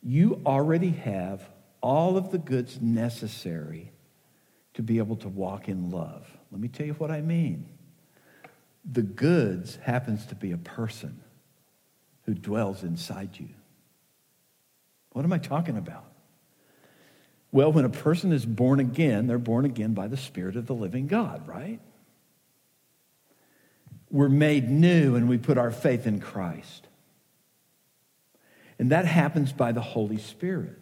[0.03, 1.47] you already have
[1.83, 3.93] all of the goods necessary
[4.81, 6.27] to be able to walk in love.
[6.51, 7.69] Let me tell you what I mean.
[8.91, 11.21] The goods happens to be a person
[12.23, 13.51] who dwells inside you.
[15.13, 16.07] What am I talking about?
[17.53, 20.75] Well, when a person is born again, they're born again by the Spirit of the
[20.75, 21.79] living God, right?
[24.11, 26.89] We're made new and we put our faith in Christ.
[28.79, 30.79] And that happens by the Holy Spirit.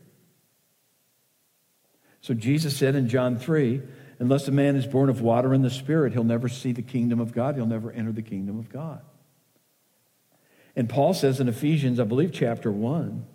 [2.21, 3.83] So Jesus said in John 3
[4.19, 7.21] unless a man is born of water and the Spirit, he'll never see the kingdom
[7.21, 9.01] of God, he'll never enter the kingdom of God.
[10.75, 13.27] And Paul says in Ephesians, I believe, chapter 1,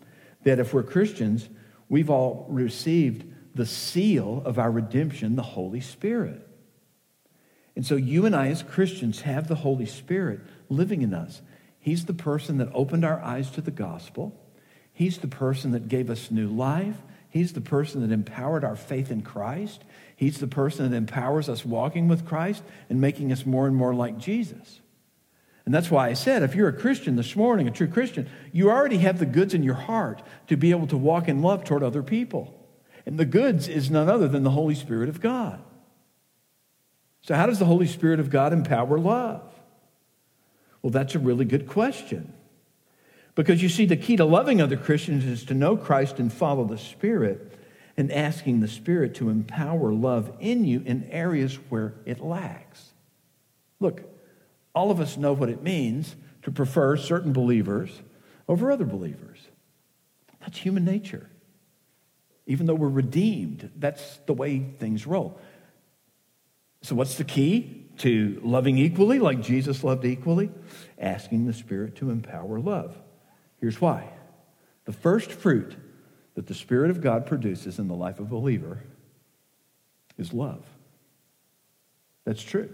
[0.44, 1.50] that if we're Christians,
[1.90, 3.26] we've all received
[3.56, 6.48] the seal of our redemption, the Holy Spirit.
[7.76, 11.42] And so you and I, as Christians, have the Holy Spirit living in us.
[11.80, 14.40] He's the person that opened our eyes to the gospel.
[14.94, 16.98] He's the person that gave us new life.
[17.34, 19.84] He's the person that empowered our faith in Christ.
[20.16, 22.62] He's the person that empowers us walking with Christ
[22.92, 24.82] and making us more and more like Jesus.
[25.66, 28.70] And that's why I said if you're a Christian this morning, a true Christian, you
[28.70, 31.82] already have the goods in your heart to be able to walk in love toward
[31.82, 32.54] other people.
[33.04, 35.60] And the goods is none other than the Holy Spirit of God.
[37.24, 39.42] So, how does the Holy Spirit of God empower love?
[40.84, 42.32] Well, that's a really good question.
[43.36, 46.66] Because you see, the key to loving other Christians is to know Christ and follow
[46.66, 47.58] the Spirit
[47.98, 52.94] and asking the Spirit to empower love in you in areas where it lacks.
[53.80, 54.04] Look,
[54.76, 58.02] all of us know what it means to prefer certain believers
[58.48, 59.40] over other believers.
[60.42, 61.30] That's human nature.
[62.46, 65.40] Even though we're redeemed, that's the way things roll.
[66.82, 70.52] So, what's the key to loving equally, like Jesus loved equally?
[71.00, 72.98] Asking the Spirit to empower love.
[73.64, 74.10] Here's why
[74.84, 75.78] the first fruit
[76.36, 78.84] that the Spirit of God produces in the life of a believer
[80.18, 80.66] is love.
[82.26, 82.70] That's true.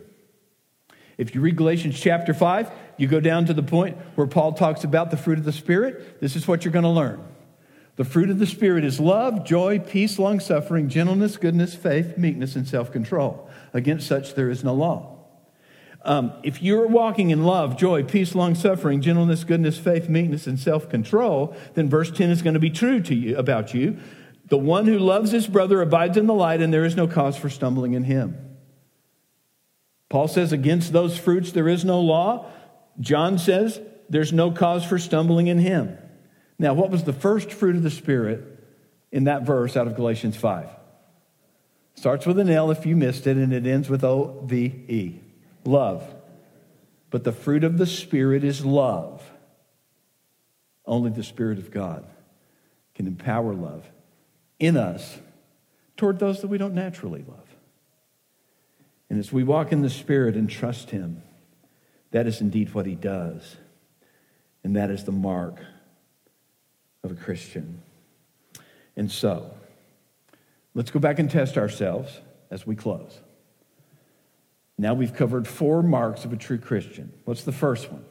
[1.15, 4.83] If you read Galatians chapter 5, you go down to the point where Paul talks
[4.83, 7.23] about the fruit of the Spirit, this is what you're going to learn.
[7.97, 12.55] The fruit of the Spirit is love, joy, peace, long suffering, gentleness, goodness, faith, meekness,
[12.55, 13.47] and self control.
[13.73, 15.18] Against such there is no law.
[16.01, 20.57] Um, if you're walking in love, joy, peace, long suffering, gentleness, goodness, faith, meekness, and
[20.57, 23.97] self control, then verse 10 is going to be true to you about you.
[24.47, 27.37] The one who loves his brother abides in the light, and there is no cause
[27.37, 28.37] for stumbling in him.
[30.07, 32.49] Paul says, against those fruits there is no law.
[32.99, 33.79] John says,
[34.09, 35.97] there's no cause for stumbling in him.
[36.57, 38.43] Now, what was the first fruit of the Spirit
[39.11, 40.67] in that verse out of Galatians 5?
[41.95, 45.19] Starts with an L if you missed it, and it ends with O V E.
[45.65, 46.03] Love.
[47.09, 49.23] But the fruit of the Spirit is love.
[50.85, 52.05] Only the Spirit of God
[52.95, 53.85] can empower love
[54.59, 55.19] in us
[55.97, 57.55] toward those that we don't naturally love.
[59.09, 61.23] And as we walk in the Spirit and trust Him,
[62.11, 63.57] that is indeed what He does.
[64.63, 65.59] And that is the mark
[67.03, 67.81] of a Christian.
[68.95, 69.53] And so,
[70.73, 72.19] let's go back and test ourselves
[72.51, 73.19] as we close.
[74.79, 77.11] Now we've covered four marks of a true Christian.
[77.25, 78.05] What's the first one?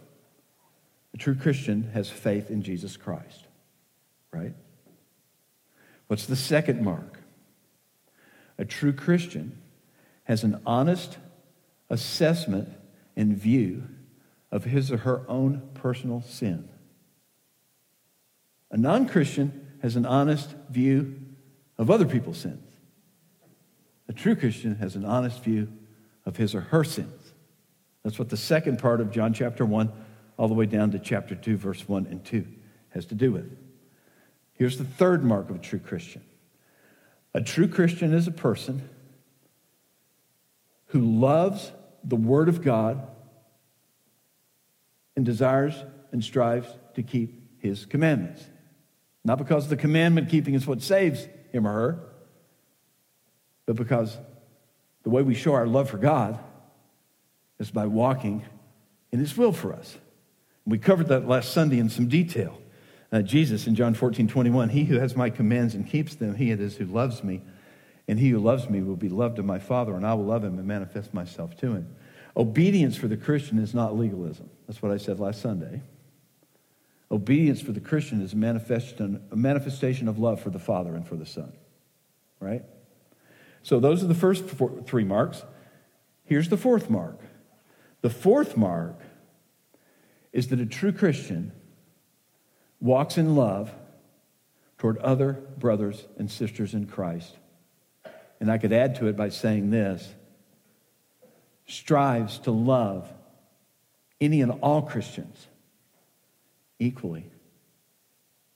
[1.15, 3.47] A true Christian has faith in Jesus Christ,
[4.35, 4.53] right?
[6.09, 7.21] What's the second mark?
[8.59, 9.57] A true Christian
[10.25, 11.17] has an honest
[11.89, 12.69] assessment
[13.17, 13.85] and view
[14.53, 16.69] of his or her own personal sin.
[18.71, 21.19] A non Christian has an honest view
[21.79, 22.71] of other people's sins.
[24.07, 25.73] A true Christian has an honest view
[26.29, 27.33] of his or her sins.
[28.05, 29.91] That's what the second part of John chapter 1,
[30.37, 32.47] all the way down to chapter 2, verse 1 and 2,
[32.91, 33.51] has to do with.
[34.53, 36.23] Here's the third mark of a true Christian
[37.35, 38.89] a true Christian is a person
[40.87, 41.73] who loves
[42.05, 43.07] the Word of God
[45.17, 45.75] and desires
[46.13, 48.45] and strives to keep His commandments.
[49.25, 51.99] Not because the commandment keeping is what saves him or her,
[53.67, 54.17] but because
[55.03, 56.39] the way we show our love for God
[57.59, 58.45] is by walking
[59.13, 59.97] in His will for us.
[60.67, 62.61] We covered that last Sunday in some detail.
[63.11, 66.51] Uh, Jesus in John 14, 21, He who has my commands and keeps them, he
[66.51, 67.43] it is who loves me.
[68.07, 70.43] And he who loves me will be loved of my Father, and I will love
[70.43, 71.95] him and manifest myself to him.
[72.37, 74.49] Obedience for the Christian is not legalism.
[74.67, 75.83] That's what I said last Sunday.
[77.11, 81.07] Obedience for the Christian is a manifestation, a manifestation of love for the Father and
[81.07, 81.53] for the Son.
[82.41, 82.65] Right?
[83.69, 85.43] So those are the first four, three marks.
[86.25, 87.21] Here's the fourth mark.
[88.01, 88.99] The fourth mark
[90.33, 91.53] is that a true Christian
[92.81, 93.71] walks in love
[94.79, 97.37] toward other brothers and sisters in Christ
[98.41, 100.15] and I could add to it by saying this
[101.67, 103.13] strives to love
[104.21, 105.47] any and all Christians
[106.79, 107.27] equally,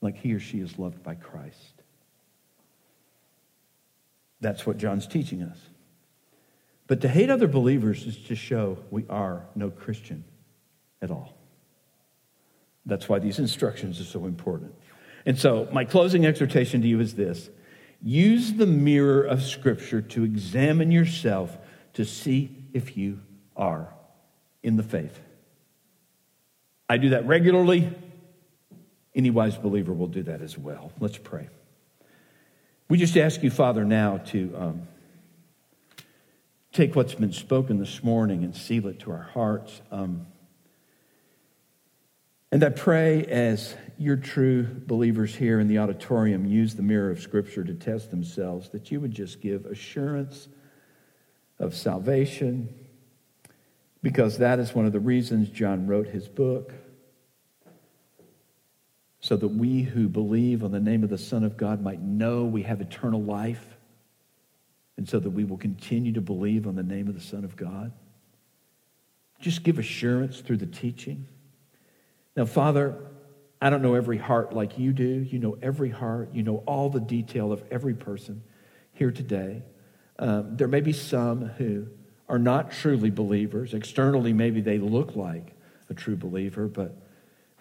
[0.01, 1.72] like he or she is loved by Christ.
[4.43, 5.57] That's what John's teaching us.
[6.88, 10.24] But to hate other believers is to show we are no Christian
[11.01, 11.32] at all.
[12.84, 14.74] That's why these instructions are so important.
[15.24, 17.49] And so, my closing exhortation to you is this
[18.03, 21.57] Use the mirror of Scripture to examine yourself
[21.95, 23.20] to see if you
[23.57, 23.95] are
[24.64, 25.20] in the faith.
[26.88, 27.95] I do that regularly.
[29.14, 30.90] Any wise believer will do that as well.
[30.99, 31.49] Let's pray.
[32.93, 34.82] We just ask you, Father, now to um,
[36.74, 39.80] take what's been spoken this morning and seal it to our hearts.
[39.90, 40.26] Um,
[42.51, 47.22] and I pray as your true believers here in the auditorium use the mirror of
[47.22, 50.49] Scripture to test themselves, that you would just give assurance
[51.59, 52.68] of salvation,
[54.03, 56.74] because that is one of the reasons John wrote his book,
[59.23, 62.45] so that we who believe on the name of the Son of God might know
[62.45, 63.64] we have eternal life,
[64.97, 67.57] and so that we will continue to believe on the name of the Son of
[67.57, 67.93] God.
[69.41, 71.27] Just give assurance through the teaching.
[72.37, 72.97] Now, Father,
[73.61, 75.05] I don't know every heart like you do.
[75.05, 76.31] You know every heart.
[76.33, 78.43] You know all the detail of every person
[78.93, 79.62] here today.
[80.18, 81.87] Um, there may be some who
[82.29, 83.73] are not truly believers.
[83.73, 85.55] Externally, maybe they look like
[85.91, 87.02] a true believer, but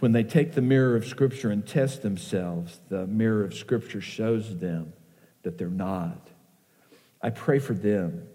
[0.02, 4.58] when they take the mirror of Scripture and test themselves, the mirror of Scripture shows
[4.58, 4.94] them
[5.44, 6.30] that they're not.
[7.22, 8.28] I pray for them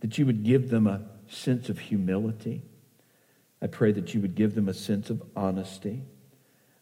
[0.00, 2.62] that you would give them a sense of humility.
[3.60, 6.02] I pray that you would give them a sense of honesty.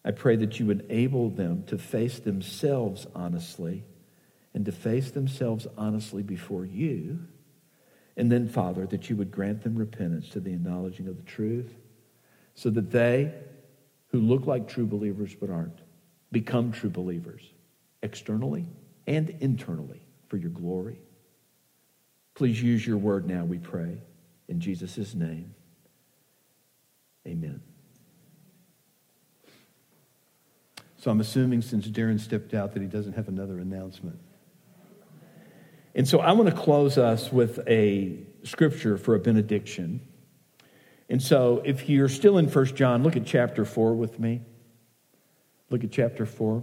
[0.05, 3.83] I pray that you would enable them to face themselves honestly
[4.55, 7.19] and to face themselves honestly before you.
[8.17, 11.75] And then, Father, that you would grant them repentance to the acknowledging of the truth
[12.55, 13.35] so that they
[14.11, 15.79] who look like true believers but aren't
[16.33, 17.43] become true believers
[18.03, 18.67] externally
[19.07, 20.99] and internally for your glory.
[22.35, 23.99] Please use your word now, we pray.
[24.49, 25.55] In Jesus' name,
[27.27, 27.63] amen.
[30.99, 34.19] So I'm assuming since Darren stepped out that he doesn't have another announcement.
[35.95, 40.01] And so I want to close us with a scripture for a benediction.
[41.11, 44.43] And so if you're still in 1 John, look at chapter 4 with me.
[45.69, 46.63] Look at chapter 4.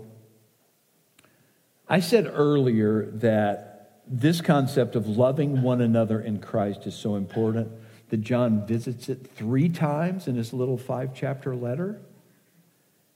[1.89, 7.69] I said earlier that this concept of loving one another in Christ is so important
[8.09, 11.99] that John visits it three times in his little five chapter letter.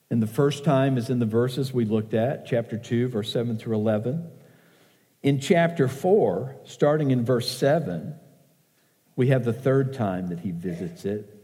[0.10, 3.58] And the first time is in the verses we looked at, chapter 2, verse 7
[3.58, 4.30] through 11.
[5.24, 8.16] In chapter 4, starting in verse 7,
[9.16, 11.38] we have the third time that he visits it.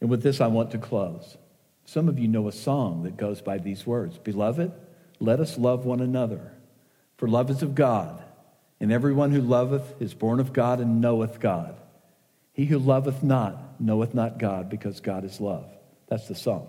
[0.00, 1.36] And with this, I want to close.
[1.84, 4.72] Some of you know a song that goes by these words Beloved,
[5.20, 6.52] let us love one another,
[7.16, 8.22] for love is of God,
[8.80, 11.76] and everyone who loveth is born of God and knoweth God.
[12.52, 15.66] He who loveth not knoweth not God, because God is love.
[16.08, 16.68] That's the song.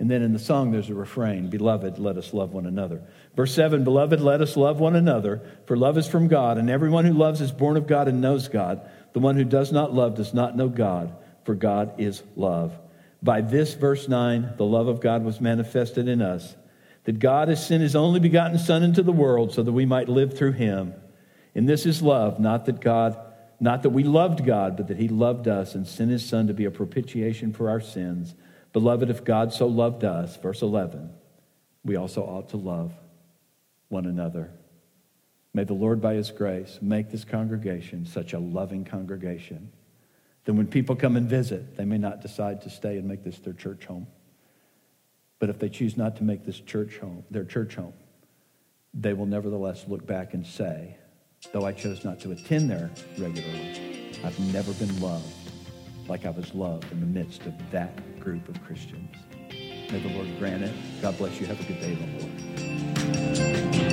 [0.00, 3.02] And then in the song, there's a refrain Beloved, let us love one another.
[3.36, 7.04] Verse 7 Beloved, let us love one another, for love is from God, and everyone
[7.04, 8.80] who loves is born of God and knows God.
[9.12, 12.72] The one who does not love does not know God, for God is love.
[13.22, 16.56] By this, verse 9, the love of God was manifested in us,
[17.04, 20.08] that God has sent his only begotten Son into the world so that we might
[20.08, 20.94] live through him.
[21.54, 23.18] And this is love, not that God,
[23.60, 26.54] not that we loved God, but that he loved us and sent his Son to
[26.54, 28.34] be a propitiation for our sins.
[28.72, 31.10] Beloved, if God so loved us, verse 11,
[31.84, 32.92] we also ought to love
[33.88, 34.50] one another.
[35.52, 39.72] May the Lord, by his grace, make this congregation such a loving congregation
[40.44, 43.38] that when people come and visit, they may not decide to stay and make this
[43.38, 44.06] their church home.
[45.38, 47.94] But if they choose not to make this church home, their church home,
[48.94, 50.96] they will nevertheless look back and say,
[51.52, 55.26] though I chose not to attend there regularly, I've never been loved
[56.08, 59.16] like I was loved in the midst of that group of Christians.
[59.90, 60.74] May the Lord grant it.
[61.02, 61.46] God bless you.
[61.46, 62.06] Have a good day the
[63.78, 63.89] Lord.